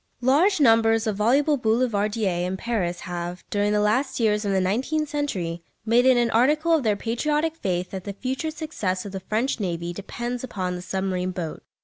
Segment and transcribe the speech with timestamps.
[0.21, 5.07] Large numbers of voluble "Boulevardiers" in Paris have, during the last years of the nineteenth
[5.09, 9.19] century, made it an article of their patriotic faith that the future success of the
[9.19, 11.61] French navy depends upon the submarine boat.